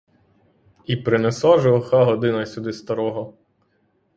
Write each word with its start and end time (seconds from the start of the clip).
І 0.85 0.95
принесла 0.97 1.59
ж 1.59 1.69
лиха 1.69 2.03
година 2.05 2.45
сюди 2.45 2.73
старого! 2.73 3.37